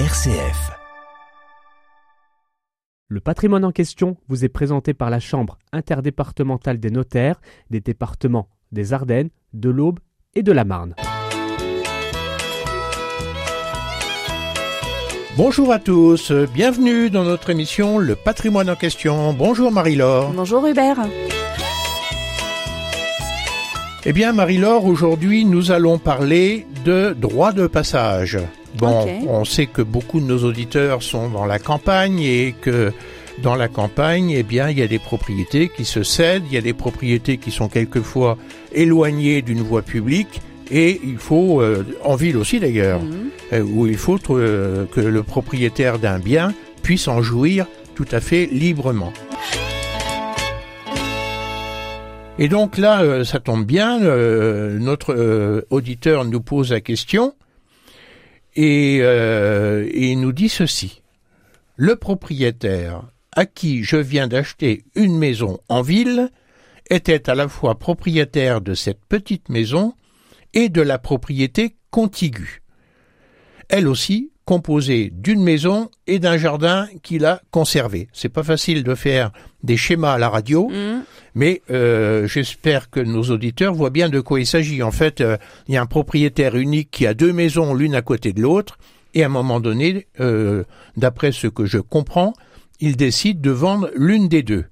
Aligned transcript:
RCF. 0.00 0.72
Le 3.06 3.20
patrimoine 3.20 3.64
en 3.64 3.70
question 3.70 4.16
vous 4.26 4.44
est 4.44 4.48
présenté 4.48 4.92
par 4.92 5.08
la 5.08 5.20
Chambre 5.20 5.56
interdépartementale 5.72 6.80
des 6.80 6.90
notaires 6.90 7.40
des 7.70 7.78
départements 7.78 8.48
des 8.72 8.92
Ardennes, 8.92 9.28
de 9.52 9.70
l'Aube 9.70 10.00
et 10.34 10.42
de 10.42 10.50
la 10.50 10.64
Marne. 10.64 10.96
Bonjour 15.36 15.70
à 15.70 15.78
tous, 15.78 16.32
bienvenue 16.32 17.08
dans 17.08 17.22
notre 17.22 17.50
émission 17.50 17.98
Le 17.98 18.16
patrimoine 18.16 18.70
en 18.70 18.74
question. 18.74 19.32
Bonjour 19.32 19.70
Marie-Laure. 19.70 20.32
Bonjour 20.32 20.66
Hubert. 20.66 21.06
Eh 24.04 24.12
bien 24.12 24.32
Marie-Laure, 24.32 24.86
aujourd'hui 24.86 25.44
nous 25.44 25.70
allons 25.70 25.98
parler 25.98 26.66
de 26.84 27.12
droit 27.16 27.52
de 27.52 27.68
passage. 27.68 28.40
Bon, 28.76 29.06
on 29.28 29.44
sait 29.44 29.66
que 29.66 29.82
beaucoup 29.82 30.20
de 30.20 30.26
nos 30.26 30.42
auditeurs 30.44 31.02
sont 31.02 31.28
dans 31.28 31.46
la 31.46 31.58
campagne 31.58 32.20
et 32.20 32.54
que 32.60 32.92
dans 33.42 33.54
la 33.54 33.68
campagne, 33.68 34.30
eh 34.30 34.42
bien, 34.42 34.68
il 34.70 34.78
y 34.78 34.82
a 34.82 34.86
des 34.88 34.98
propriétés 34.98 35.68
qui 35.68 35.84
se 35.84 36.02
cèdent, 36.02 36.44
il 36.48 36.54
y 36.54 36.58
a 36.58 36.60
des 36.60 36.72
propriétés 36.72 37.36
qui 37.38 37.50
sont 37.50 37.68
quelquefois 37.68 38.36
éloignées 38.72 39.42
d'une 39.42 39.62
voie 39.62 39.82
publique 39.82 40.40
et 40.70 41.00
il 41.04 41.18
faut, 41.18 41.60
euh, 41.60 41.84
en 42.04 42.16
ville 42.16 42.36
aussi 42.36 42.58
d'ailleurs, 42.60 43.00
Mhm. 43.00 43.30
euh, 43.52 43.60
où 43.62 43.86
il 43.86 43.96
faut 43.96 44.18
euh, 44.30 44.86
que 44.86 45.00
le 45.00 45.22
propriétaire 45.22 45.98
d'un 45.98 46.18
bien 46.18 46.52
puisse 46.82 47.06
en 47.08 47.22
jouir 47.22 47.66
tout 47.94 48.06
à 48.12 48.20
fait 48.20 48.46
librement. 48.46 49.12
Et 52.38 52.48
donc 52.48 52.78
là, 52.78 53.02
euh, 53.02 53.22
ça 53.24 53.38
tombe 53.38 53.64
bien, 53.64 54.02
euh, 54.02 54.78
notre 54.80 55.64
auditeur 55.70 56.24
nous 56.24 56.40
pose 56.40 56.72
la 56.72 56.80
question 56.80 57.34
et, 58.56 58.98
euh, 59.00 60.14
nous 60.16 60.32
dit 60.32 60.48
ceci. 60.48 61.02
Le 61.76 61.96
propriétaire 61.96 63.02
à 63.32 63.46
qui 63.46 63.82
je 63.82 63.96
viens 63.96 64.28
d'acheter 64.28 64.84
une 64.94 65.18
maison 65.18 65.58
en 65.68 65.82
ville 65.82 66.30
était 66.88 67.28
à 67.28 67.34
la 67.34 67.48
fois 67.48 67.78
propriétaire 67.78 68.60
de 68.60 68.74
cette 68.74 69.04
petite 69.06 69.48
maison 69.48 69.94
et 70.52 70.68
de 70.68 70.82
la 70.82 70.98
propriété 70.98 71.76
contiguë. 71.90 72.62
Elle 73.68 73.88
aussi 73.88 74.30
composée 74.44 75.10
d'une 75.14 75.42
maison 75.42 75.90
et 76.06 76.18
d'un 76.18 76.36
jardin 76.36 76.86
qu'il 77.02 77.24
a 77.24 77.40
conservé. 77.50 78.08
C'est 78.12 78.28
pas 78.28 78.42
facile 78.42 78.82
de 78.84 78.94
faire 78.94 79.30
des 79.62 79.76
schémas 79.76 80.12
à 80.14 80.18
la 80.18 80.28
radio, 80.28 80.68
Mhm. 80.68 81.02
mais 81.34 81.62
euh, 81.70 82.26
j'espère 82.26 82.90
que 82.90 83.00
nos 83.00 83.22
auditeurs 83.30 83.72
voient 83.74 83.90
bien 83.90 84.08
de 84.10 84.20
quoi 84.20 84.40
il 84.40 84.46
s'agit. 84.46 84.82
En 84.82 84.90
fait, 84.90 85.20
euh, 85.22 85.36
il 85.68 85.74
y 85.74 85.76
a 85.78 85.82
un 85.82 85.86
propriétaire 85.86 86.56
unique 86.56 86.90
qui 86.90 87.06
a 87.06 87.14
deux 87.14 87.32
maisons 87.32 87.72
l'une 87.74 87.94
à 87.94 88.02
côté 88.02 88.32
de 88.34 88.42
l'autre, 88.42 88.76
et 89.14 89.22
à 89.22 89.26
un 89.26 89.30
moment 89.30 89.60
donné, 89.60 90.06
euh, 90.20 90.64
d'après 90.96 91.32
ce 91.32 91.46
que 91.46 91.64
je 91.64 91.78
comprends, 91.78 92.34
il 92.80 92.96
décide 92.96 93.40
de 93.40 93.50
vendre 93.50 93.90
l'une 93.96 94.28
des 94.28 94.42
deux. 94.42 94.64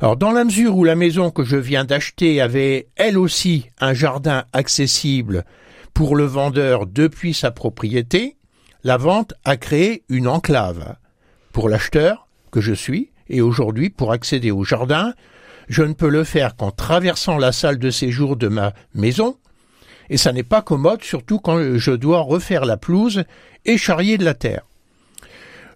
Alors, 0.00 0.16
dans 0.16 0.30
la 0.30 0.44
mesure 0.44 0.76
où 0.76 0.84
la 0.84 0.94
maison 0.94 1.30
que 1.30 1.42
je 1.44 1.56
viens 1.56 1.84
d'acheter 1.84 2.40
avait 2.40 2.86
elle 2.96 3.18
aussi 3.18 3.66
un 3.80 3.92
jardin 3.92 4.44
accessible 4.52 5.44
pour 5.92 6.14
le 6.14 6.24
vendeur 6.24 6.86
depuis 6.86 7.34
sa 7.34 7.50
propriété, 7.50 8.36
la 8.84 8.96
vente 8.96 9.34
a 9.44 9.56
créé 9.56 10.04
une 10.08 10.28
enclave. 10.28 10.96
Pour 11.52 11.68
l'acheteur, 11.68 12.28
que 12.50 12.60
je 12.60 12.72
suis, 12.72 13.10
et 13.28 13.40
aujourd'hui, 13.40 13.90
pour 13.90 14.12
accéder 14.12 14.50
au 14.50 14.64
jardin, 14.64 15.14
je 15.68 15.82
ne 15.82 15.92
peux 15.92 16.08
le 16.08 16.24
faire 16.24 16.56
qu'en 16.56 16.70
traversant 16.70 17.36
la 17.36 17.52
salle 17.52 17.78
de 17.78 17.90
séjour 17.90 18.36
de 18.36 18.48
ma 18.48 18.72
maison, 18.94 19.36
et 20.10 20.16
ça 20.16 20.32
n'est 20.32 20.42
pas 20.42 20.62
commode, 20.62 21.02
surtout 21.02 21.38
quand 21.38 21.76
je 21.76 21.92
dois 21.92 22.20
refaire 22.20 22.64
la 22.64 22.76
pelouse 22.76 23.24
et 23.66 23.76
charrier 23.76 24.16
de 24.16 24.24
la 24.24 24.34
terre. 24.34 24.62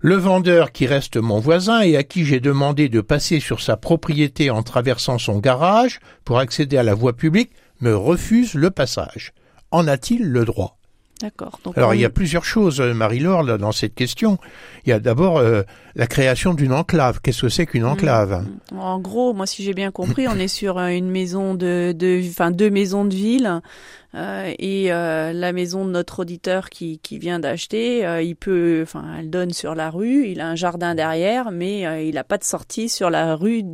Le 0.00 0.16
vendeur 0.16 0.72
qui 0.72 0.86
reste 0.86 1.16
mon 1.16 1.38
voisin 1.38 1.80
et 1.82 1.96
à 1.96 2.02
qui 2.02 2.24
j'ai 2.24 2.40
demandé 2.40 2.88
de 2.88 3.00
passer 3.00 3.38
sur 3.38 3.60
sa 3.60 3.76
propriété 3.76 4.50
en 4.50 4.62
traversant 4.62 5.18
son 5.18 5.38
garage 5.38 6.00
pour 6.24 6.38
accéder 6.38 6.76
à 6.76 6.82
la 6.82 6.94
voie 6.94 7.12
publique 7.12 7.52
me 7.80 7.94
refuse 7.94 8.54
le 8.54 8.70
passage. 8.70 9.32
En 9.70 9.86
a-t-il 9.86 10.24
le 10.24 10.44
droit? 10.44 10.81
D'accord. 11.22 11.60
Alors 11.76 11.90
on- 11.90 11.92
il 11.94 12.00
y 12.00 12.04
a 12.04 12.10
plusieurs 12.10 12.44
choses, 12.44 12.80
euh, 12.80 12.92
Marie-Laure, 12.92 13.42
là, 13.44 13.56
dans 13.56 13.72
cette 13.72 13.94
question. 13.94 14.38
Il 14.84 14.90
y 14.90 14.92
a 14.92 14.98
d'abord 14.98 15.38
euh, 15.38 15.62
la 15.94 16.06
création 16.06 16.52
d'une 16.52 16.72
enclave. 16.72 17.20
Qu'est-ce 17.22 17.42
que 17.42 17.48
c'est 17.48 17.64
qu'une 17.64 17.84
enclave? 17.84 18.44
En 18.76 18.98
gros, 18.98 19.32
moi, 19.32 19.46
si 19.46 19.62
j'ai 19.62 19.72
bien 19.72 19.90
compris, 19.92 20.26
on 20.28 20.36
est 20.36 20.48
sur 20.48 20.78
euh, 20.78 20.88
une 20.88 21.08
maison 21.10 21.54
de, 21.54 21.94
de, 21.96 22.20
enfin, 22.28 22.50
deux 22.50 22.70
maisons 22.70 23.04
de 23.04 23.14
ville. 23.14 23.60
Euh, 24.14 24.52
et 24.58 24.92
euh, 24.92 25.32
la 25.32 25.52
maison 25.52 25.84
de 25.84 25.90
notre 25.90 26.20
auditeur 26.20 26.68
qui, 26.68 26.98
qui 26.98 27.18
vient 27.18 27.38
d'acheter, 27.38 28.04
euh, 28.04 28.22
il 28.22 28.36
peut, 28.36 28.80
enfin, 28.82 29.04
elle 29.18 29.30
donne 29.30 29.52
sur 29.52 29.74
la 29.74 29.90
rue. 29.90 30.28
Il 30.28 30.40
a 30.40 30.48
un 30.48 30.56
jardin 30.56 30.94
derrière, 30.94 31.50
mais 31.50 31.86
euh, 31.86 32.02
il 32.02 32.14
n'a 32.14 32.24
pas 32.24 32.38
de 32.38 32.44
sortie 32.44 32.88
sur 32.88 33.08
la 33.08 33.36
rue 33.36 33.64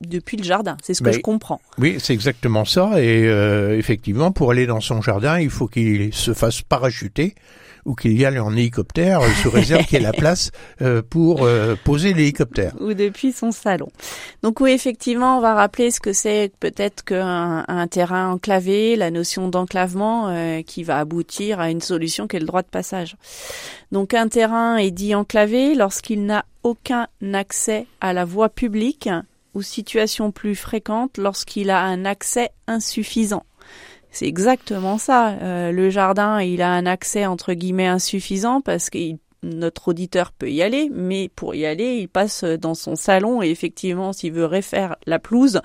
depuis 0.00 0.36
le 0.36 0.44
jardin. 0.44 0.76
C'est 0.82 0.94
ce 0.94 1.02
que 1.02 1.12
je 1.12 1.20
comprends. 1.20 1.60
Oui, 1.78 1.96
c'est 1.98 2.12
exactement 2.12 2.64
ça. 2.64 3.02
Et 3.02 3.26
euh, 3.26 3.76
effectivement, 3.78 4.32
pour 4.32 4.50
aller 4.50 4.66
dans 4.66 4.80
son 4.80 5.00
jardin, 5.00 5.38
il 5.38 5.50
faut 5.50 5.66
qu'il 5.66 6.12
se 6.12 6.34
fasse 6.34 6.62
parachuter 6.62 7.34
ou 7.84 7.94
qu'il 7.94 8.18
y 8.18 8.24
aille 8.24 8.38
en 8.38 8.52
hélicoptère, 8.52 9.20
sous 9.42 9.50
réserve 9.50 9.84
qu'il 9.84 9.98
y 9.98 10.00
ait 10.00 10.04
la 10.04 10.12
place 10.12 10.50
euh, 10.82 11.02
pour 11.08 11.44
euh, 11.44 11.76
poser 11.84 12.12
l'hélicoptère. 12.12 12.74
ou 12.80 12.94
depuis 12.94 13.32
son 13.32 13.52
salon. 13.52 13.90
Donc 14.42 14.60
oui, 14.60 14.72
effectivement, 14.72 15.38
on 15.38 15.40
va 15.40 15.54
rappeler 15.54 15.90
ce 15.90 16.00
que 16.00 16.12
c'est 16.12 16.52
peut-être 16.60 17.04
qu'un 17.04 17.64
un 17.66 17.86
terrain 17.86 18.32
enclavé, 18.32 18.96
la 18.96 19.10
notion 19.10 19.48
d'enclavement 19.48 20.28
euh, 20.28 20.62
qui 20.62 20.82
va 20.82 20.98
aboutir 20.98 21.60
à 21.60 21.70
une 21.70 21.80
solution 21.80 22.26
qui 22.26 22.36
est 22.36 22.40
le 22.40 22.46
droit 22.46 22.62
de 22.62 22.68
passage. 22.68 23.16
Donc 23.92 24.14
un 24.14 24.28
terrain 24.28 24.76
est 24.76 24.90
dit 24.90 25.14
enclavé 25.14 25.74
lorsqu'il 25.74 26.24
n'a 26.24 26.44
aucun 26.62 27.08
accès 27.32 27.86
à 28.00 28.12
la 28.12 28.24
voie 28.24 28.48
publique 28.48 29.08
ou 29.54 29.62
situation 29.62 30.30
plus 30.30 30.54
fréquente 30.54 31.18
lorsqu'il 31.18 31.70
a 31.70 31.80
un 31.80 32.04
accès 32.04 32.50
insuffisant. 32.66 33.44
C'est 34.12 34.26
exactement 34.26 34.98
ça. 34.98 35.30
Euh, 35.30 35.72
le 35.72 35.90
jardin, 35.90 36.40
il 36.40 36.62
a 36.62 36.70
un 36.70 36.86
accès 36.86 37.26
entre 37.26 37.52
guillemets 37.52 37.86
insuffisant 37.86 38.60
parce 38.60 38.90
que 38.90 38.98
notre 39.42 39.88
auditeur 39.88 40.32
peut 40.32 40.50
y 40.50 40.62
aller, 40.62 40.90
mais 40.92 41.30
pour 41.34 41.54
y 41.54 41.64
aller, 41.64 41.96
il 41.96 42.08
passe 42.08 42.44
dans 42.44 42.74
son 42.74 42.94
salon 42.96 43.42
et 43.42 43.48
effectivement, 43.48 44.12
s'il 44.12 44.32
veut 44.32 44.44
refaire 44.44 44.96
la 45.06 45.18
pelouse 45.18 45.60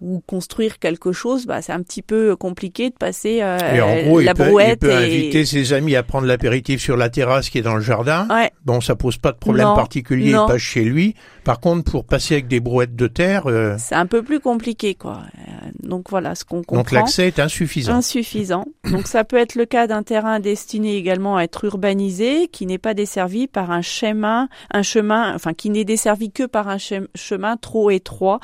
ou 0.00 0.22
construire 0.26 0.78
quelque 0.78 1.10
chose, 1.10 1.46
bah, 1.46 1.60
c'est 1.60 1.72
un 1.72 1.82
petit 1.82 2.02
peu 2.02 2.36
compliqué 2.36 2.88
de 2.90 2.94
passer 2.94 3.40
euh, 3.42 3.58
Et 3.74 3.80
en 3.80 4.02
gros, 4.04 4.20
la 4.20 4.30
il 4.30 4.34
peut, 4.34 4.44
il 4.44 4.48
brouette 4.48 4.80
peut 4.80 4.90
et... 4.90 4.94
inviter 4.94 5.44
ses 5.44 5.72
amis 5.72 5.96
à 5.96 6.04
prendre 6.04 6.26
l'apéritif 6.26 6.80
sur 6.80 6.96
la 6.96 7.10
terrasse 7.10 7.50
qui 7.50 7.58
est 7.58 7.62
dans 7.62 7.74
le 7.74 7.80
jardin. 7.80 8.26
Ouais, 8.30 8.50
Bon, 8.64 8.80
ça 8.80 8.94
pose 8.94 9.18
pas 9.18 9.32
de 9.32 9.38
problème 9.38 9.66
Non, 9.66 9.74
particulier, 9.74 10.32
non. 10.32 10.46
pas 10.46 10.58
chez 10.58 10.84
lui. 10.84 11.14
Par 11.48 11.60
contre, 11.60 11.90
pour 11.90 12.04
passer 12.04 12.34
avec 12.34 12.46
des 12.46 12.60
brouettes 12.60 12.94
de 12.94 13.06
terre, 13.06 13.46
euh, 13.46 13.76
c'est 13.78 13.94
un 13.94 14.04
peu 14.04 14.22
plus 14.22 14.38
compliqué, 14.38 14.94
quoi. 14.94 15.22
Euh, 15.38 15.52
Donc 15.82 16.10
voilà, 16.10 16.34
ce 16.34 16.44
qu'on 16.44 16.58
comprend. 16.62 16.76
donc 16.76 16.92
l'accès 16.92 17.26
est 17.26 17.38
insuffisant. 17.38 17.94
Insuffisant. 17.94 18.66
Donc 18.92 19.06
ça 19.06 19.24
peut 19.24 19.38
être 19.38 19.54
le 19.54 19.64
cas 19.64 19.86
d'un 19.86 20.02
terrain 20.02 20.40
destiné 20.40 20.96
également 20.96 21.38
à 21.38 21.44
être 21.44 21.64
urbanisé, 21.64 22.48
qui 22.48 22.66
n'est 22.66 22.76
pas 22.76 22.92
desservi 22.92 23.46
par 23.46 23.70
un 23.70 23.80
chemin, 23.80 24.50
un 24.74 24.82
chemin, 24.82 25.34
enfin 25.34 25.54
qui 25.54 25.70
n'est 25.70 25.86
desservi 25.86 26.30
que 26.30 26.44
par 26.44 26.68
un 26.68 26.76
chem- 26.76 27.08
chemin 27.14 27.56
trop 27.56 27.88
étroit, 27.88 28.40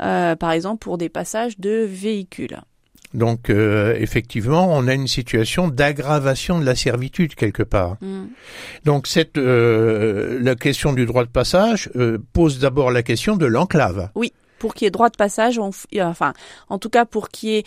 euh, 0.00 0.36
par 0.36 0.52
exemple 0.52 0.80
pour 0.84 0.98
des 0.98 1.08
passages 1.08 1.58
de 1.58 1.86
véhicules. 1.88 2.58
Donc 3.14 3.50
euh, 3.50 3.94
effectivement, 3.98 4.68
on 4.70 4.88
a 4.88 4.94
une 4.94 5.08
situation 5.08 5.68
d'aggravation 5.68 6.58
de 6.58 6.64
la 6.64 6.74
servitude 6.74 7.34
quelque 7.34 7.62
part. 7.62 7.96
Mm. 8.00 8.24
Donc 8.84 9.06
cette 9.06 9.36
euh, 9.38 10.38
la 10.40 10.54
question 10.54 10.92
du 10.92 11.06
droit 11.06 11.24
de 11.24 11.30
passage 11.30 11.90
euh, 11.96 12.18
pose 12.32 12.58
d'abord 12.58 12.90
la 12.90 13.02
question 13.02 13.36
de 13.36 13.46
l'enclave. 13.46 14.10
Pour 14.58 14.74
qu'il 14.74 14.86
y 14.86 14.88
ait 14.88 14.92
droit 14.92 15.10
de 15.10 15.16
passage, 15.16 15.58
on 15.58 15.70
euh, 15.70 16.04
enfin, 16.04 16.32
en 16.68 16.78
tout 16.78 16.90
cas 16.90 17.04
pour 17.04 17.28
qu'il 17.28 17.48
y 17.50 17.56
ait 17.56 17.64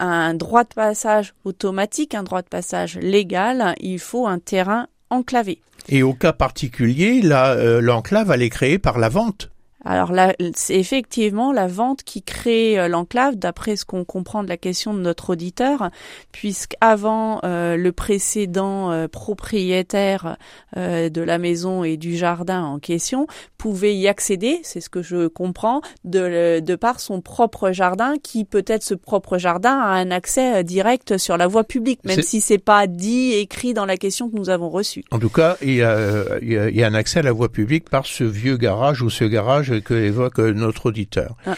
un 0.00 0.34
droit 0.34 0.64
de 0.64 0.74
passage 0.74 1.34
automatique, 1.44 2.14
un 2.14 2.22
droit 2.22 2.42
de 2.42 2.48
passage 2.48 2.98
légal, 2.98 3.74
il 3.80 3.98
faut 3.98 4.26
un 4.26 4.38
terrain 4.38 4.86
enclavé. 5.10 5.60
Et 5.88 6.02
au 6.02 6.14
cas 6.14 6.32
particulier, 6.32 7.20
euh, 7.24 7.80
l'enclave 7.80 8.30
elle 8.30 8.42
est 8.42 8.50
créée 8.50 8.78
par 8.78 8.98
la 8.98 9.08
vente. 9.08 9.50
Alors 9.90 10.12
là, 10.12 10.34
c'est 10.54 10.74
effectivement 10.78 11.50
la 11.50 11.66
vente 11.66 12.02
qui 12.02 12.22
crée 12.22 12.78
euh, 12.78 12.88
l'enclave, 12.88 13.36
d'après 13.36 13.74
ce 13.74 13.86
qu'on 13.86 14.04
comprend 14.04 14.42
de 14.42 14.48
la 14.48 14.58
question 14.58 14.92
de 14.92 15.00
notre 15.00 15.30
auditeur, 15.30 15.88
puisqu'avant 16.30 17.40
euh, 17.44 17.76
le 17.76 17.92
précédent 17.92 18.90
euh, 18.92 19.08
propriétaire 19.08 20.36
euh, 20.76 21.08
de 21.08 21.20
la 21.22 21.38
maison 21.38 21.84
et 21.84 21.96
du 21.96 22.16
jardin 22.16 22.62
en 22.62 22.78
question 22.78 23.26
pouvait 23.56 23.94
y 23.96 24.08
accéder, 24.08 24.60
c'est 24.62 24.80
ce 24.80 24.88
que 24.90 25.02
je 25.02 25.26
comprends, 25.26 25.80
de, 26.04 26.60
de 26.60 26.74
par 26.76 27.00
son 27.00 27.20
propre 27.20 27.72
jardin, 27.72 28.14
qui 28.22 28.44
peut-être 28.44 28.82
ce 28.82 28.94
propre 28.94 29.36
jardin 29.38 29.72
a 29.80 29.88
un 29.88 30.10
accès 30.10 30.58
euh, 30.58 30.62
direct 30.62 31.18
sur 31.18 31.36
la 31.36 31.46
voie 31.46 31.64
publique, 31.64 32.00
même 32.04 32.16
si 32.22 32.40
c'est 32.40 32.58
pas 32.58 32.86
dit, 32.86 33.32
écrit 33.32 33.74
dans 33.74 33.86
la 33.86 33.96
question 33.96 34.28
que 34.30 34.36
nous 34.36 34.50
avons 34.50 34.68
reçue. 34.68 35.02
En 35.10 35.18
tout 35.18 35.28
cas, 35.30 35.56
il 35.62 35.74
y, 35.74 35.82
a, 35.82 36.38
il 36.42 36.52
y 36.52 36.56
a- 36.58 36.68
il 36.68 36.76
y 36.76 36.82
a 36.84 36.86
un 36.86 36.94
accès 36.94 37.20
à 37.20 37.22
la 37.22 37.32
voie 37.32 37.48
publique 37.48 37.88
par 37.88 38.04
ce 38.06 38.22
vieux 38.24 38.56
garage 38.56 39.02
ou 39.02 39.10
ce 39.10 39.24
garage 39.24 39.72
que, 39.80 39.88
que 39.88 39.94
évoque 39.94 40.38
notre 40.38 40.86
auditeur. 40.86 41.36
Ah. 41.46 41.56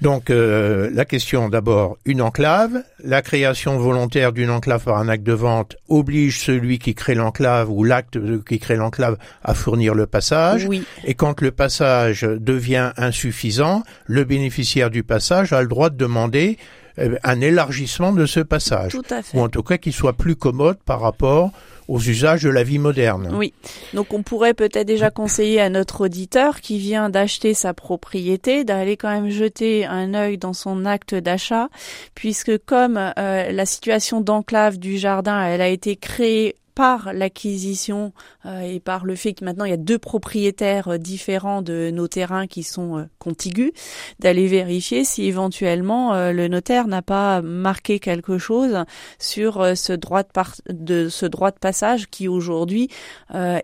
Donc 0.00 0.30
euh, 0.30 0.90
la 0.92 1.04
question 1.04 1.48
d'abord, 1.48 1.98
une 2.04 2.22
enclave, 2.22 2.82
la 3.04 3.22
création 3.22 3.78
volontaire 3.78 4.32
d'une 4.32 4.50
enclave 4.50 4.84
par 4.84 4.98
un 4.98 5.08
acte 5.08 5.24
de 5.24 5.32
vente 5.32 5.76
oblige 5.88 6.40
celui 6.40 6.78
qui 6.78 6.94
crée 6.94 7.14
l'enclave 7.14 7.70
ou 7.70 7.84
l'acte 7.84 8.18
qui 8.44 8.58
crée 8.58 8.76
l'enclave 8.76 9.16
à 9.42 9.54
fournir 9.54 9.94
le 9.94 10.06
passage. 10.06 10.66
Oui. 10.68 10.84
Et 11.04 11.14
quand 11.14 11.40
le 11.40 11.50
passage 11.50 12.22
devient 12.22 12.92
insuffisant, 12.96 13.82
le 14.06 14.24
bénéficiaire 14.24 14.90
du 14.90 15.02
passage 15.02 15.52
a 15.52 15.62
le 15.62 15.68
droit 15.68 15.90
de 15.90 15.96
demander 15.96 16.58
euh, 16.98 17.16
un 17.24 17.40
élargissement 17.40 18.12
de 18.12 18.26
ce 18.26 18.40
passage. 18.40 18.92
Tout 18.92 19.02
à 19.10 19.22
fait. 19.22 19.36
Ou 19.36 19.40
en 19.40 19.48
tout 19.48 19.62
cas 19.62 19.78
qu'il 19.78 19.92
soit 19.92 20.12
plus 20.12 20.36
commode 20.36 20.78
par 20.84 21.00
rapport 21.00 21.52
aux 21.88 22.00
usages 22.00 22.42
de 22.42 22.50
la 22.50 22.62
vie 22.62 22.78
moderne. 22.78 23.30
Oui. 23.32 23.52
Donc 23.94 24.12
on 24.12 24.22
pourrait 24.22 24.54
peut-être 24.54 24.86
déjà 24.86 25.10
conseiller 25.10 25.60
à 25.60 25.68
notre 25.68 26.02
auditeur 26.02 26.60
qui 26.60 26.78
vient 26.78 27.10
d'acheter 27.10 27.54
sa 27.54 27.74
propriété 27.74 28.64
d'aller 28.64 28.96
quand 28.96 29.10
même 29.10 29.30
jeter 29.30 29.84
un 29.84 30.14
œil 30.14 30.38
dans 30.38 30.52
son 30.52 30.84
acte 30.84 31.14
d'achat 31.14 31.68
puisque 32.14 32.58
comme 32.64 32.96
euh, 33.18 33.52
la 33.52 33.66
situation 33.66 34.20
d'enclave 34.20 34.78
du 34.78 34.98
jardin, 34.98 35.42
elle 35.44 35.60
a 35.60 35.68
été 35.68 35.96
créée 35.96 36.56
par 36.74 37.12
l'acquisition 37.12 38.12
euh, 38.46 38.60
et 38.62 38.80
par 38.80 39.04
le 39.04 39.14
fait 39.14 39.34
que 39.34 39.44
maintenant 39.44 39.64
il 39.64 39.70
y 39.70 39.74
a 39.74 39.78
deux 39.78 39.98
propriétaires 39.98 40.88
euh, 40.88 40.98
différents 40.98 41.62
de 41.62 41.90
nos 41.92 42.08
terrains 42.08 42.46
qui 42.46 42.62
sont 42.62 42.98
euh, 42.98 43.02
contigus, 43.18 43.72
d'aller 44.20 44.46
vérifier 44.46 45.04
si 45.04 45.26
éventuellement 45.26 46.12
le 46.32 46.48
notaire 46.48 46.88
n'a 46.88 47.02
pas 47.02 47.40
marqué 47.42 47.98
quelque 47.98 48.38
chose 48.38 48.84
sur 49.18 49.76
ce 49.76 49.92
droit 49.92 50.22
de, 50.22 50.28
de 50.72 51.08
ce 51.08 51.26
droit 51.26 51.50
de 51.50 51.58
passage 51.58 52.08
qui 52.10 52.26
aujourd'hui 52.26 52.88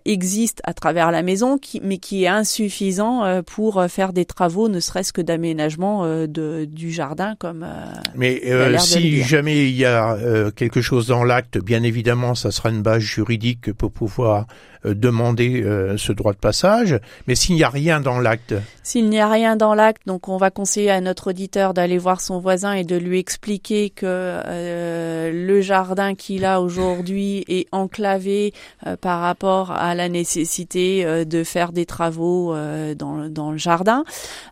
existe 0.05 0.61
à 0.65 0.75
travers 0.75 1.11
la 1.11 1.23
maison, 1.23 1.59
qui, 1.59 1.81
mais 1.83 1.99
qui 1.99 2.25
est 2.25 2.29
insuffisant 2.29 3.43
pour 3.43 3.85
faire 3.89 4.13
des 4.13 4.25
travaux, 4.25 4.69
ne 4.69 4.81
serait-ce 4.81 5.13
que 5.13 5.21
d'aménagement 5.21 6.05
de, 6.27 6.67
du 6.71 6.93
jardin 6.93 7.35
comme. 7.39 7.67
mais 8.15 8.41
si 8.79 9.23
jamais 9.23 9.69
il 9.69 9.77
y 9.77 9.85
a 9.85 10.17
quelque 10.55 10.81
chose 10.81 11.09
dans 11.09 11.25
l'acte, 11.25 11.59
bien 11.59 11.83
évidemment, 11.83 12.35
ça 12.35 12.51
sera 12.51 12.71
une 12.71 12.83
base 12.83 12.98
juridique 12.99 13.73
pour 13.73 13.93
pouvoir 13.93 14.47
euh, 14.87 14.95
demander 14.95 15.63
euh, 15.63 15.97
ce 15.97 16.13
droit 16.13 16.33
de 16.33 16.39
passage. 16.39 17.01
Mais 17.27 17.35
s'il 17.35 17.57
n'y 17.57 17.65
a 17.65 17.69
rien 17.69 18.01
dans 18.01 18.21
l'acte 18.21 18.55
S'il 18.85 19.09
n'y 19.09 19.19
a 19.19 19.29
rien 19.29 19.57
dans 19.57 19.75
l'acte, 19.75 20.07
donc 20.07 20.29
on 20.29 20.37
va 20.37 20.51
conseiller 20.51 20.91
à 20.91 21.01
notre 21.01 21.31
auditeur 21.31 21.75
d'aller 21.75 21.99
voir 21.99 22.21
son 22.21 22.39
voisin 22.39 22.75
et 22.75 22.85
de 22.85 22.95
lui 22.95 23.19
expliquer 23.19 23.91
que 23.91 24.07
euh, 24.07 25.33
le 25.33 25.61
jardin 25.61 26.15
qu'il 26.15 26.45
a 26.45 26.61
aujourd'hui 26.61 27.45
est 27.49 27.67
enclavé 27.73 28.53
par 29.01 29.21
rapport 29.21 29.73
à 29.73 29.97
la 29.97 30.09
nécessité 30.09 31.25
de 31.25 31.45
faire 31.45 31.73
des 31.73 31.87
travaux 31.87 32.55
dans, 32.97 33.29
dans, 33.29 33.51
le 33.51 33.59
jardin 33.59 34.05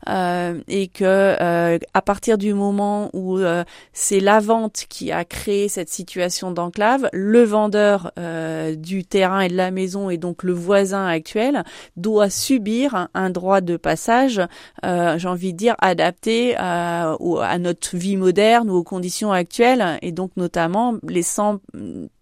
et 0.06 0.88
que 0.88 1.78
à 1.94 2.02
partir 2.02 2.38
du 2.38 2.52
moment 2.52 3.10
où 3.12 3.38
c'est 3.92 4.20
la 4.20 4.40
vente 4.40 4.84
qui 4.88 5.12
a 5.12 5.25
créé 5.25 5.69
cette 5.69 5.88
situation 5.88 6.50
d'enclave, 6.50 7.08
le 7.12 7.44
vendeur 7.44 8.12
du 8.76 9.04
terrain 9.04 9.40
et 9.40 9.48
de 9.48 9.56
la 9.56 9.70
maison 9.70 10.10
et 10.10 10.18
donc 10.18 10.42
le 10.42 10.52
voisin 10.52 11.06
actuel 11.06 11.64
doit 11.96 12.30
subir 12.30 13.08
un 13.14 13.30
droit 13.30 13.60
de 13.60 13.76
passage, 13.76 14.40
euh, 14.84 15.18
j'ai 15.18 15.28
envie 15.28 15.52
de 15.52 15.58
dire 15.58 15.76
adapté 15.78 16.54
à, 16.56 17.14
euh, 17.14 17.40
à 17.40 17.58
notre 17.58 17.96
vie 17.96 18.16
moderne 18.16 18.70
ou 18.70 18.74
aux 18.74 18.84
conditions 18.84 19.32
actuelles 19.32 19.98
et 20.02 20.12
donc 20.12 20.32
notamment 20.36 20.94
laissant 21.08 21.60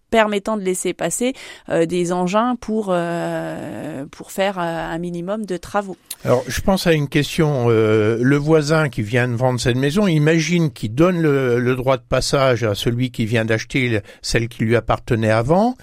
permettant 0.09 0.57
de 0.57 0.61
laisser 0.61 0.93
passer 0.93 1.33
euh, 1.69 1.85
des 1.85 2.11
engins 2.11 2.55
pour 2.59 2.87
euh, 2.89 4.05
pour 4.11 4.31
faire 4.31 4.59
euh, 4.59 4.61
un 4.61 4.97
minimum 4.97 5.45
de 5.45 5.57
travaux. 5.57 5.97
Alors, 6.23 6.43
je 6.47 6.61
pense 6.61 6.87
à 6.87 6.93
une 6.93 7.07
question. 7.07 7.67
le 7.67 8.35
voisin 8.37 8.89
qui 8.89 9.01
vient 9.01 9.27
de 9.27 9.35
vendre 9.35 9.59
cette 9.59 9.75
maison, 9.75 10.07
imagine 10.07 10.71
qu'il 10.71 10.93
donne 10.93 11.21
le, 11.21 11.59
le, 11.59 11.75
droit 11.75 11.97
de 11.97 12.03
passage 12.03 12.63
à 12.63 12.73
celui 12.73 13.11
qui 13.11 13.25
vient 13.25 13.45
d'acheter 13.45 13.99
celle 14.21 14.47
qui 14.47 14.63
lui 14.63 14.75
appartenait 14.75 15.31
avant. 15.31 15.75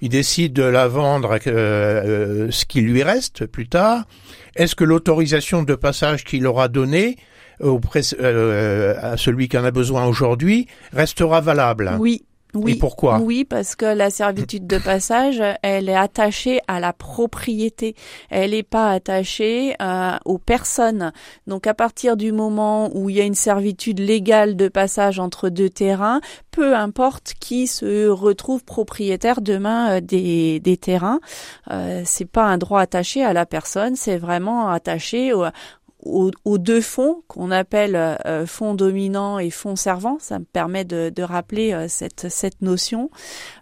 Il 0.00 0.08
décide 0.08 0.54
de 0.54 0.62
la 0.62 0.88
vendre 0.88 1.38
ce 1.44 2.64
qui 2.64 2.80
lui 2.80 3.02
reste 3.02 3.44
plus 3.46 3.68
tard. 3.68 4.04
Est-ce 4.56 4.74
que 4.74 4.84
l'autorisation 4.84 5.62
de 5.62 5.74
passage 5.74 6.24
qu'il 6.24 6.46
aura 6.46 6.68
donnée 6.68 7.16
auprès, 7.60 8.00
à 8.18 9.16
celui 9.18 9.48
qui 9.48 9.58
en 9.58 9.64
a 9.64 9.70
besoin 9.70 10.06
aujourd'hui 10.06 10.66
restera 10.92 11.42
valable? 11.42 11.94
Oui, 11.98 12.24
oui, 12.54 12.74
pourquoi? 12.74 13.18
Oui, 13.20 13.44
parce 13.44 13.76
que 13.76 13.86
la 13.86 14.10
servitude 14.10 14.66
de 14.66 14.78
passage, 14.78 15.42
elle 15.62 15.88
est 15.88 15.96
attachée 15.96 16.60
à 16.68 16.80
la 16.80 16.92
propriété. 16.92 17.94
Elle 18.28 18.50
n'est 18.50 18.62
pas 18.62 18.90
attachée 18.90 19.74
euh, 19.80 20.16
aux 20.24 20.38
personnes. 20.38 21.12
Donc 21.46 21.66
à 21.66 21.74
partir 21.74 22.16
du 22.16 22.32
moment 22.32 22.90
où 22.94 23.08
il 23.08 23.16
y 23.16 23.20
a 23.20 23.24
une 23.24 23.34
servitude 23.34 24.00
légale 24.00 24.56
de 24.56 24.68
passage 24.68 25.18
entre 25.18 25.48
deux 25.48 25.70
terrains, 25.70 26.20
peu 26.50 26.74
importe 26.74 27.34
qui 27.38 27.66
se 27.66 28.08
retrouve 28.08 28.64
propriétaire 28.64 29.40
demain 29.40 29.96
euh, 29.96 30.00
des, 30.00 30.60
des 30.60 30.76
terrains, 30.76 31.20
euh, 31.70 32.02
c'est 32.04 32.30
pas 32.30 32.44
un 32.44 32.58
droit 32.58 32.80
attaché 32.80 33.24
à 33.24 33.32
la 33.32 33.46
personne, 33.46 33.96
c'est 33.96 34.18
vraiment 34.18 34.70
attaché 34.70 35.32
au, 35.32 35.44
aux, 36.02 36.58
deux 36.58 36.80
fonds 36.80 37.22
qu'on 37.28 37.50
appelle 37.50 37.94
euh, 37.96 38.46
fonds 38.46 38.74
dominant 38.74 39.38
et 39.38 39.50
fonds 39.50 39.76
servant. 39.76 40.18
Ça 40.20 40.38
me 40.38 40.44
permet 40.44 40.84
de, 40.84 41.10
de 41.14 41.22
rappeler 41.22 41.72
euh, 41.72 41.86
cette, 41.88 42.28
cette 42.30 42.62
notion. 42.62 43.10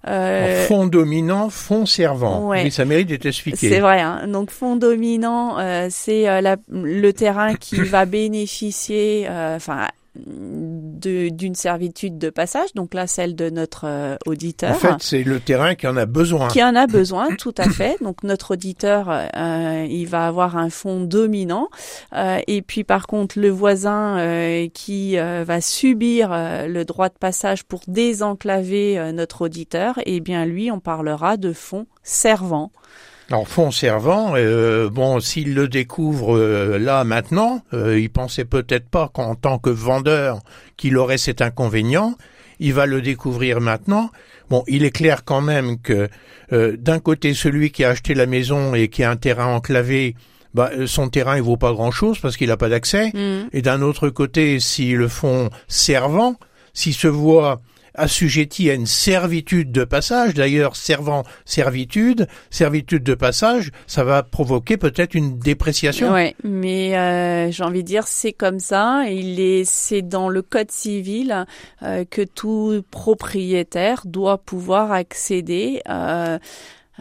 Euh, 0.07 0.67
fonds 0.67 0.87
dominant, 0.87 1.51
fonds 1.51 1.87
servant. 1.87 2.51
Oui, 2.51 2.71
ça 2.71 2.85
mérite 2.85 3.09
d'être 3.09 3.27
expliqué. 3.27 3.69
C'est 3.69 3.81
vrai. 3.81 4.01
Hein. 4.01 4.27
Donc 4.29 4.51
fonds 4.51 4.77
dominant, 4.77 5.59
euh, 5.59 5.89
c'est 5.91 6.27
le 6.69 7.11
terrain 7.13 7.55
qui 7.55 7.77
va 7.83 8.05
bénéficier, 8.05 9.29
enfin 9.29 9.89
d'une 10.99 11.55
servitude 11.55 12.19
de 12.19 12.31
passage, 12.31 12.73
donc 12.75 12.95
là 12.95 13.07
celle 13.07 13.35
de 13.35 13.51
notre 13.51 13.87
euh, 13.87 14.17
auditeur. 14.27 14.71
En 14.71 14.75
fait, 14.75 14.95
c'est 15.01 15.23
le 15.23 15.41
terrain 15.41 15.75
qui 15.75 15.87
en 15.87 15.97
a 15.97 16.07
besoin. 16.07 16.49
Qui 16.49 16.63
en 16.63 16.75
a 16.75 16.87
besoin, 16.87 17.35
tout 17.39 17.55
à 17.57 17.69
fait. 17.69 17.97
Donc 18.03 18.23
notre 18.23 18.53
auditeur, 18.53 19.09
euh, 19.09 19.87
il 19.89 20.07
va 20.07 20.27
avoir 20.27 20.57
un 20.57 20.71
fond 20.71 21.01
dominant, 21.01 21.69
euh, 22.15 22.41
et 22.47 22.63
puis 22.63 22.85
par 22.85 23.07
contre 23.07 23.39
le 23.39 23.51
voisin 23.51 23.89
qui 24.75 25.17
va 25.17 25.61
subir 25.61 26.31
le 26.33 26.83
droit 26.85 27.09
de 27.09 27.15
passage 27.19 27.65
pour 27.65 27.81
désenclaver 27.87 29.13
notre 29.13 29.43
auditeur, 29.43 29.99
eh 30.05 30.21
bien 30.21 30.45
lui, 30.45 30.71
on 30.71 30.81
parlera 30.81 31.37
de 31.37 31.53
fond 31.53 31.87
servant. 32.03 32.71
Alors 33.31 33.47
fond 33.47 33.71
servant, 33.71 34.33
euh, 34.37 34.89
bon, 34.89 35.21
s'il 35.21 35.53
le 35.53 35.69
découvre 35.69 36.35
euh, 36.35 36.79
là 36.79 37.05
maintenant, 37.05 37.63
euh, 37.75 38.01
il 38.01 38.09
pensait 38.09 38.47
peut-être 38.47 38.89
pas 38.89 39.11
qu'en 39.13 39.35
tant 39.35 39.59
que 39.59 39.69
vendeur 39.69 40.41
qu'il 40.79 40.97
aurait 40.97 41.19
cet 41.19 41.43
inconvénient. 41.43 42.15
Il 42.59 42.73
va 42.73 42.87
le 42.87 43.03
découvrir 43.03 43.61
maintenant. 43.61 44.11
Bon, 44.49 44.65
il 44.67 44.83
est 44.83 44.91
clair 44.91 45.27
quand 45.27 45.43
même 45.43 45.79
que 45.79 46.09
euh, 46.55 46.77
d'un 46.79 47.01
côté 47.01 47.35
celui 47.35 47.71
qui 47.71 47.85
a 47.85 47.91
acheté 47.91 48.15
la 48.15 48.25
maison 48.25 48.75
et 48.75 48.89
qui 48.89 49.05
a 49.05 49.11
un 49.11 49.17
terrain 49.17 49.55
enclavé, 49.55 50.17
bah, 50.55 50.71
son 50.87 51.11
terrain 51.11 51.37
il 51.37 51.43
vaut 51.43 51.59
pas 51.59 51.73
grand 51.73 51.91
chose 51.91 52.19
parce 52.21 52.39
qu'il 52.39 52.49
n'a 52.49 52.57
pas 52.57 52.71
d'accès. 52.71 53.11
Mm. 53.13 53.49
Et 53.53 53.61
d'un 53.61 53.83
autre 53.83 54.09
côté, 54.09 54.59
si 54.59 54.93
le 54.93 55.07
fond 55.07 55.51
servant, 55.69 56.37
s'il 56.73 56.95
se 56.95 57.09
voit 57.09 57.61
assujetti 57.95 58.71
à 58.71 58.75
une 58.75 58.87
servitude 58.87 59.73
de 59.73 59.85
passage. 59.85 60.35
D'ailleurs, 60.35 60.77
servant 60.77 61.25
servitude, 61.45 62.27
servitude 62.51 63.03
de 63.03 63.15
passage, 63.15 63.71
ça 63.87 64.05
va 64.05 64.23
provoquer 64.23 64.77
peut-être 64.77 65.15
une 65.15 65.39
dépréciation. 65.39 66.13
Oui, 66.13 66.35
mais 66.45 66.97
euh, 66.97 67.51
j'ai 67.51 67.65
envie 67.65 67.83
de 67.83 67.89
dire 67.89 68.07
c'est 68.07 68.33
comme 68.33 68.61
ça. 68.61 69.05
Il 69.09 69.41
est, 69.41 69.65
c'est 69.65 70.03
dans 70.03 70.29
le 70.29 70.43
code 70.43 70.71
civil 70.71 71.47
euh, 71.83 72.05
que 72.09 72.23
tout 72.23 72.83
propriétaire 72.91 74.03
doit 74.05 74.39
pouvoir 74.39 74.93
accéder. 74.93 75.83
Euh, 75.89 76.39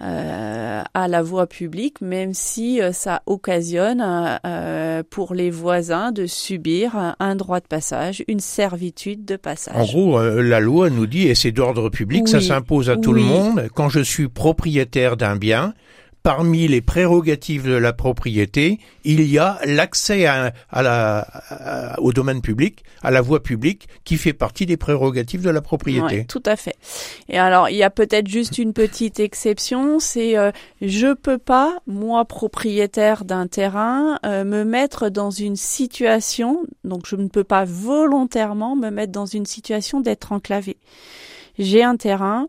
euh, 0.01 0.83
à 0.93 1.07
la 1.07 1.21
voie 1.23 1.47
publique, 1.47 2.01
même 2.01 2.33
si 2.33 2.81
euh, 2.81 2.91
ça 2.91 3.23
occasionne 3.25 4.03
euh, 4.45 5.01
pour 5.09 5.33
les 5.33 5.49
voisins 5.49 6.11
de 6.11 6.27
subir 6.27 7.15
un 7.19 7.35
droit 7.35 7.59
de 7.59 7.65
passage, 7.65 8.23
une 8.27 8.39
servitude 8.39 9.25
de 9.25 9.37
passage. 9.37 9.75
En 9.75 9.85
gros, 9.85 10.21
la 10.21 10.59
loi 10.59 10.89
nous 10.89 11.07
dit, 11.07 11.27
et 11.27 11.35
c'est 11.35 11.51
d'ordre 11.51 11.89
public, 11.89 12.27
ça 12.27 12.41
s'impose 12.41 12.89
à 12.89 12.97
tout 12.97 13.13
le 13.13 13.21
monde, 13.21 13.69
quand 13.73 13.89
je 13.89 14.01
suis 14.01 14.27
propriétaire 14.27 15.17
d'un 15.17 15.35
bien, 15.35 15.73
parmi 16.27 16.67
les 16.67 16.81
prérogatives 16.81 17.65
de 17.65 17.77
la 17.77 17.93
propriété, 17.93 18.79
il 19.05 19.21
y 19.21 19.37
a 19.37 19.59
l'accès 19.63 20.25
à, 20.25 20.51
la, 20.73 21.25
au 21.99 22.11
domaine 22.11 22.41
public, 22.41 22.83
à 23.01 23.11
la 23.11 23.21
voie 23.21 23.41
publique, 23.41 23.87
qui 24.03 24.17
fait 24.17 24.33
partie 24.33 24.65
des 24.65 24.75
prérogatives 24.75 25.41
de 25.41 25.49
la 25.49 25.61
propriété. 25.61 26.25
tout 26.25 26.43
à 26.45 26.57
fait. 26.57 26.75
Et 27.29 27.39
alors, 27.39 27.69
il 27.69 27.77
y 27.77 27.83
a 27.83 27.89
peut-être 27.89 28.27
juste 28.27 28.57
une 28.57 28.73
petite 28.73 29.21
exception, 29.21 30.01
c'est 30.01 30.37
euh, 30.37 30.51
je 30.81 31.13
peux 31.13 31.37
pas, 31.37 31.77
moi 31.87 32.25
propriétaire 32.25 33.23
d'un 33.23 33.47
terrain, 33.47 34.19
euh, 34.25 34.43
me 34.43 34.65
mettre 34.65 35.07
dans 35.07 35.31
une 35.31 35.55
situation, 35.55 36.65
donc 36.83 37.03
je 37.05 37.15
ne 37.15 37.29
peux 37.29 37.45
pas 37.45 37.63
volontairement 37.63 38.75
me 38.75 38.89
mettre 38.89 39.13
dans 39.13 39.27
une 39.27 39.45
situation 39.45 40.01
d'être 40.01 40.33
enclavé 40.33 40.75
j'ai 41.57 41.83
un 41.83 41.95
terrain 41.95 42.47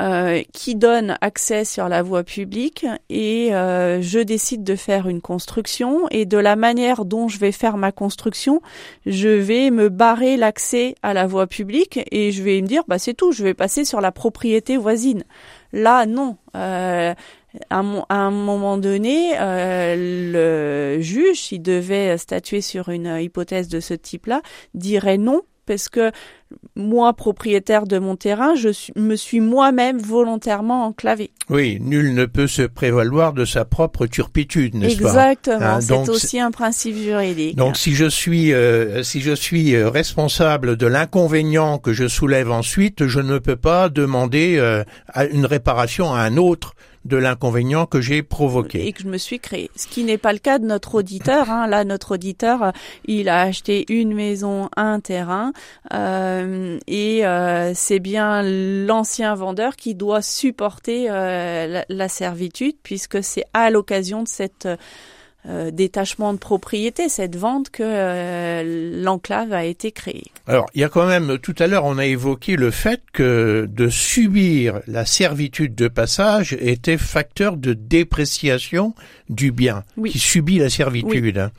euh, 0.00 0.42
qui 0.52 0.74
donne 0.74 1.16
accès 1.20 1.64
sur 1.64 1.88
la 1.88 2.02
voie 2.02 2.24
publique 2.24 2.86
et 3.10 3.54
euh, 3.54 4.00
je 4.00 4.18
décide 4.18 4.64
de 4.64 4.76
faire 4.76 5.08
une 5.08 5.20
construction 5.20 6.08
et 6.10 6.24
de 6.24 6.38
la 6.38 6.56
manière 6.56 7.04
dont 7.04 7.28
je 7.28 7.38
vais 7.38 7.52
faire 7.52 7.76
ma 7.76 7.92
construction, 7.92 8.60
je 9.06 9.28
vais 9.28 9.70
me 9.70 9.88
barrer 9.88 10.36
l'accès 10.36 10.94
à 11.02 11.14
la 11.14 11.26
voie 11.26 11.46
publique 11.46 12.00
et 12.10 12.32
je 12.32 12.42
vais 12.42 12.60
me 12.60 12.66
dire 12.66 12.84
bah 12.88 12.98
c'est 12.98 13.14
tout, 13.14 13.32
je 13.32 13.42
vais 13.42 13.54
passer 13.54 13.84
sur 13.84 14.00
la 14.00 14.12
propriété 14.12 14.76
voisine. 14.76 15.24
Là 15.72 16.06
non. 16.06 16.36
Euh, 16.56 17.14
à, 17.70 17.78
un 17.80 18.30
moment 18.30 18.76
donné, 18.76 19.32
euh, 19.38 20.96
le 20.96 21.00
juge, 21.00 21.40
s'il 21.40 21.62
devait 21.62 22.16
statuer 22.18 22.60
sur 22.60 22.88
une 22.88 23.18
hypothèse 23.20 23.68
de 23.68 23.80
ce 23.80 23.94
type-là, 23.94 24.42
dirait 24.74 25.18
non 25.18 25.42
parce 25.68 25.88
que 25.88 26.10
moi, 26.74 27.12
propriétaire 27.12 27.86
de 27.86 27.98
mon 27.98 28.16
terrain, 28.16 28.54
je 28.54 28.70
me 28.96 29.16
suis 29.16 29.40
moi-même 29.40 29.98
volontairement 29.98 30.86
enclavé. 30.86 31.30
Oui, 31.50 31.78
nul 31.80 32.14
ne 32.14 32.24
peut 32.24 32.46
se 32.46 32.62
prévaloir 32.62 33.34
de 33.34 33.44
sa 33.44 33.66
propre 33.66 34.06
turpitude, 34.06 34.74
n'est-ce 34.74 35.02
pas? 35.02 35.08
Exactement, 35.08 35.60
hein, 35.60 35.80
c'est 35.80 36.08
aussi 36.08 36.40
un 36.40 36.50
principe 36.50 36.96
juridique. 36.96 37.56
Donc 37.56 37.76
si 37.76 37.94
je 37.94 38.06
suis 38.06 38.54
euh, 38.54 39.02
si 39.02 39.20
je 39.20 39.32
suis 39.32 39.74
euh, 39.74 39.90
responsable 39.90 40.76
de 40.76 40.86
l'inconvénient 40.86 41.78
que 41.78 41.92
je 41.92 42.08
soulève 42.08 42.50
ensuite, 42.50 43.06
je 43.06 43.20
ne 43.20 43.38
peux 43.38 43.56
pas 43.56 43.90
demander 43.90 44.56
euh, 44.56 44.84
une 45.30 45.44
réparation 45.44 46.14
à 46.14 46.20
un 46.20 46.38
autre 46.38 46.74
de 47.08 47.16
l'inconvénient 47.16 47.86
que 47.86 48.00
j'ai 48.00 48.22
provoqué. 48.22 48.86
Et 48.86 48.92
que 48.92 49.02
je 49.02 49.08
me 49.08 49.18
suis 49.18 49.40
créé. 49.40 49.70
Ce 49.74 49.86
qui 49.86 50.04
n'est 50.04 50.18
pas 50.18 50.32
le 50.32 50.38
cas 50.38 50.58
de 50.58 50.66
notre 50.66 50.96
auditeur. 50.96 51.50
Hein. 51.50 51.66
Là, 51.66 51.84
notre 51.84 52.14
auditeur, 52.14 52.72
il 53.06 53.28
a 53.28 53.40
acheté 53.42 53.84
une 53.88 54.14
maison, 54.14 54.68
un 54.76 55.00
terrain, 55.00 55.52
euh, 55.92 56.78
et 56.86 57.26
euh, 57.26 57.72
c'est 57.74 57.98
bien 57.98 58.42
l'ancien 58.42 59.34
vendeur 59.34 59.76
qui 59.76 59.94
doit 59.94 60.22
supporter 60.22 61.06
euh, 61.10 61.82
la, 61.88 62.08
servitude, 62.08 62.76
puisque 62.82 63.22
c'est 63.22 63.44
à 63.54 63.70
l'occasion 63.70 64.22
de 64.22 64.28
cette 64.28 64.68
euh, 65.48 65.70
détachement 65.70 66.34
de 66.34 66.38
propriété, 66.38 67.08
cette 67.08 67.36
vente 67.36 67.70
que 67.70 67.82
euh, 67.82 69.02
l'enclave 69.02 69.54
a 69.54 69.64
été 69.64 69.92
créée. 69.92 70.26
Alors, 70.46 70.66
il 70.74 70.82
y 70.82 70.84
a 70.84 70.90
quand 70.90 71.06
même, 71.06 71.38
tout 71.38 71.54
à 71.58 71.66
l'heure, 71.66 71.86
on 71.86 71.96
a 71.96 72.04
évoqué 72.04 72.56
le 72.56 72.70
fait 72.70 73.00
que 73.14 73.66
de 73.70 73.88
subir 73.88 74.80
la 74.86 75.06
servitude 75.06 75.74
de 75.74 75.88
passage 75.88 76.54
était 76.60 76.98
facteur 76.98 77.56
de 77.56 77.72
dépréciation 77.72 78.94
du 79.30 79.50
bien 79.50 79.84
qui 80.06 80.18
subit 80.18 80.58
la 80.58 80.68
servitude. 80.68 81.50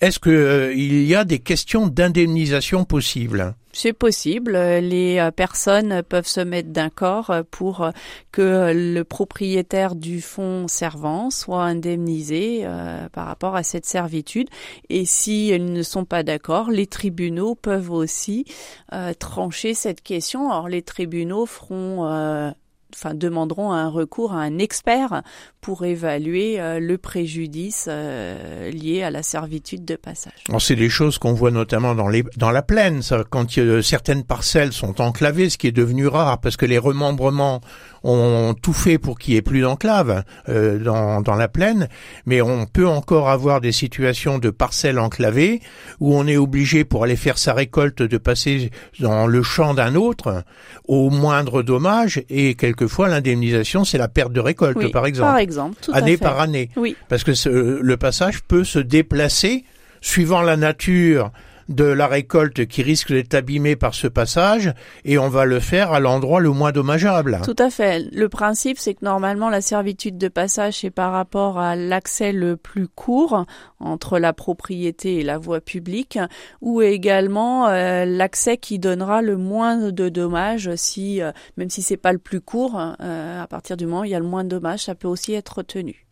Est-ce 0.00 0.20
qu'il 0.20 0.32
euh, 0.32 0.74
y 0.74 1.14
a 1.16 1.24
des 1.24 1.40
questions 1.40 1.88
d'indemnisation 1.88 2.84
possibles? 2.84 3.54
C'est 3.72 3.92
possible. 3.92 4.52
Les 4.52 5.18
euh, 5.18 5.30
personnes 5.30 6.02
peuvent 6.02 6.26
se 6.26 6.40
mettre 6.40 6.70
d'accord 6.70 7.32
pour 7.50 7.90
que 8.30 8.72
le 8.74 9.02
propriétaire 9.02 9.94
du 9.94 10.20
fonds 10.20 10.68
servant 10.68 11.30
soit 11.30 11.64
indemnisé 11.64 12.62
euh, 12.64 13.08
par 13.10 13.26
rapport 13.26 13.56
à 13.56 13.62
cette 13.62 13.86
servitude. 13.86 14.48
Et 14.88 15.04
si 15.04 15.50
elles 15.50 15.72
ne 15.72 15.82
sont 15.82 16.04
pas 16.04 16.22
d'accord, 16.22 16.70
les 16.70 16.86
tribunaux 16.86 17.54
peuvent 17.54 17.90
aussi 17.90 18.44
euh, 18.92 19.12
trancher 19.14 19.74
cette 19.74 20.02
question. 20.02 20.50
Or, 20.50 20.68
les 20.68 20.82
tribunaux 20.82 21.46
feront 21.46 22.52
enfin 22.94 23.14
demanderont 23.14 23.72
un 23.72 23.88
recours 23.88 24.32
à 24.32 24.40
un 24.40 24.58
expert 24.58 25.22
pour 25.60 25.84
évaluer 25.84 26.60
euh, 26.60 26.80
le 26.80 26.98
préjudice 26.98 27.86
euh, 27.88 28.70
lié 28.70 29.02
à 29.02 29.10
la 29.10 29.22
servitude 29.22 29.84
de 29.84 29.96
passage. 29.96 30.32
C'est 30.58 30.76
des 30.76 30.88
choses 30.88 31.18
qu'on 31.18 31.32
voit 31.32 31.50
notamment 31.50 31.94
dans 31.94 32.50
la 32.50 32.62
plaine, 32.62 33.00
quand 33.30 33.46
certaines 33.82 34.24
parcelles 34.24 34.72
sont 34.72 35.00
enclavées, 35.00 35.50
ce 35.50 35.58
qui 35.58 35.68
est 35.68 35.72
devenu 35.72 36.06
rare 36.06 36.40
parce 36.40 36.56
que 36.56 36.66
les 36.66 36.78
remembrements 36.78 37.60
ont 38.04 38.54
tout 38.60 38.72
fait 38.72 38.98
pour 38.98 39.18
qu'il 39.18 39.34
n'y 39.34 39.38
ait 39.38 39.42
plus 39.42 39.60
d'enclave 39.60 40.24
euh, 40.48 40.78
dans, 40.78 41.20
dans 41.20 41.36
la 41.36 41.48
plaine, 41.48 41.88
mais 42.26 42.42
on 42.42 42.66
peut 42.66 42.88
encore 42.88 43.28
avoir 43.28 43.60
des 43.60 43.72
situations 43.72 44.38
de 44.38 44.50
parcelles 44.50 44.98
enclavées 44.98 45.60
où 46.00 46.14
on 46.14 46.26
est 46.26 46.36
obligé 46.36 46.84
pour 46.84 47.04
aller 47.04 47.16
faire 47.16 47.38
sa 47.38 47.54
récolte 47.54 48.02
de 48.02 48.18
passer 48.18 48.70
dans 48.98 49.26
le 49.26 49.42
champ 49.42 49.74
d'un 49.74 49.94
autre 49.94 50.44
au 50.88 51.10
moindre 51.10 51.62
dommage 51.62 52.22
et 52.28 52.54
quelquefois 52.82 53.08
l'indemnisation 53.08 53.84
c'est 53.84 53.98
la 53.98 54.08
perte 54.08 54.32
de 54.32 54.40
récolte 54.40 54.90
par 54.90 55.06
exemple. 55.06 55.30
Par 55.30 55.38
exemple, 55.38 55.76
tout 55.80 55.92
année 55.94 56.14
à 56.14 56.16
fait. 56.16 56.24
par 56.24 56.40
année. 56.40 56.68
Oui. 56.76 56.96
Parce 57.08 57.24
que 57.24 57.32
le 57.48 57.96
passage 57.96 58.42
peut 58.42 58.64
se 58.64 58.78
déplacer 58.78 59.64
suivant 60.00 60.42
la 60.42 60.56
nature 60.56 61.30
de 61.68 61.84
la 61.84 62.06
récolte 62.06 62.66
qui 62.66 62.82
risque 62.82 63.12
d'être 63.12 63.34
abîmée 63.34 63.76
par 63.76 63.94
ce 63.94 64.06
passage 64.06 64.72
et 65.04 65.18
on 65.18 65.28
va 65.28 65.44
le 65.44 65.60
faire 65.60 65.92
à 65.92 66.00
l'endroit 66.00 66.40
le 66.40 66.50
moins 66.50 66.72
dommageable. 66.72 67.40
Tout 67.44 67.56
à 67.58 67.70
fait. 67.70 68.08
Le 68.12 68.28
principe, 68.28 68.78
c'est 68.78 68.94
que 68.94 69.04
normalement 69.04 69.50
la 69.50 69.60
servitude 69.60 70.18
de 70.18 70.28
passage, 70.28 70.80
c'est 70.80 70.90
par 70.90 71.12
rapport 71.12 71.58
à 71.58 71.76
l'accès 71.76 72.32
le 72.32 72.56
plus 72.56 72.88
court 72.88 73.46
entre 73.80 74.18
la 74.18 74.32
propriété 74.32 75.16
et 75.16 75.22
la 75.22 75.38
voie 75.38 75.60
publique 75.60 76.18
ou 76.60 76.82
également 76.82 77.68
euh, 77.68 78.04
l'accès 78.04 78.56
qui 78.56 78.78
donnera 78.78 79.22
le 79.22 79.36
moins 79.36 79.90
de 79.90 80.08
dommages 80.08 80.74
si, 80.76 81.22
euh, 81.22 81.32
même 81.56 81.70
si 81.70 81.82
c'est 81.82 81.96
pas 81.96 82.12
le 82.12 82.18
plus 82.18 82.40
court, 82.40 82.78
euh, 83.00 83.42
à 83.42 83.46
partir 83.46 83.76
du 83.76 83.86
moment 83.86 84.00
où 84.00 84.04
il 84.04 84.10
y 84.10 84.14
a 84.14 84.20
le 84.20 84.26
moins 84.26 84.44
de 84.44 84.48
dommages, 84.48 84.84
ça 84.84 84.94
peut 84.94 85.08
aussi 85.08 85.34
être 85.34 85.58
retenu. 85.58 86.06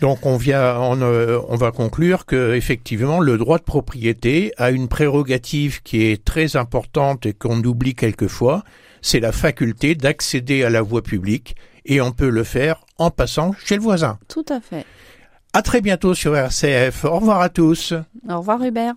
Donc 0.00 0.26
on 0.26 0.36
vient, 0.36 0.60
euh, 0.60 1.40
on, 1.48 1.56
va 1.56 1.70
conclure 1.70 2.26
que 2.26 2.54
effectivement 2.54 3.20
le 3.20 3.38
droit 3.38 3.58
de 3.58 3.62
propriété 3.62 4.52
a 4.56 4.70
une 4.70 4.88
prérogative 4.88 5.82
qui 5.82 6.04
est 6.04 6.24
très 6.24 6.56
importante 6.56 7.26
et 7.26 7.32
qu'on 7.32 7.62
oublie 7.62 7.94
quelquefois, 7.94 8.64
c'est 9.00 9.20
la 9.20 9.32
faculté 9.32 9.94
d'accéder 9.94 10.64
à 10.64 10.70
la 10.70 10.82
voie 10.82 11.02
publique 11.02 11.56
et 11.84 12.00
on 12.00 12.12
peut 12.12 12.30
le 12.30 12.44
faire 12.44 12.84
en 12.98 13.10
passant 13.10 13.52
chez 13.64 13.76
le 13.76 13.82
voisin. 13.82 14.18
Tout 14.28 14.46
à 14.48 14.60
fait. 14.60 14.84
À 15.52 15.62
très 15.62 15.80
bientôt 15.80 16.14
sur 16.14 16.36
RCF. 16.36 17.04
Au 17.04 17.18
revoir 17.18 17.40
à 17.40 17.48
tous. 17.48 17.92
Au 18.28 18.38
revoir 18.38 18.62
Hubert. 18.62 18.94